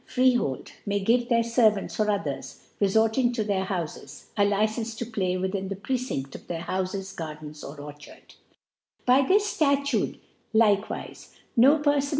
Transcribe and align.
Freehold, 0.07 0.71
may 0.83 0.99
give 0.99 1.29
* 1.29 1.29
their 1.29 1.43
Servants, 1.43 1.99
or 1.99 2.07
others^ 2.07 2.61
refortlng* 2.81 3.35
to 3.35 3.43
their 3.43 3.65
^ 3.65 3.67
Houres,.a 3.67 4.43
Licence 4.43 4.95
to 4.95 5.05
piay 5.05 5.39
within 5.39 5.67
the 5.67 5.75
Pre 5.75 5.95
* 5.95 5.95
cinft 5.95 6.29
i>f 6.35 6.47
their 6.47 6.61
Houfes, 6.63 7.13
Gardcm, 7.13 7.63
or 7.63 7.79
Or 7.79 7.93
* 7.93 7.93
diarf/ 7.93 8.35
By 9.05 9.21
this 9.21 9.45
Statute 9.45 10.19
likewife, 10.55 11.35
«No 11.55 11.77
Perfon 11.77 12.03
*. 12.03 12.09